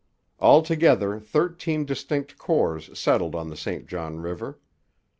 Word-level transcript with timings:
Altogether 0.39 1.19
thirteen 1.19 1.85
distinct 1.85 2.35
corps 2.39 2.79
settled 2.95 3.35
on 3.35 3.49
the 3.51 3.55
St 3.55 3.85
John 3.85 4.17
river. 4.19 4.57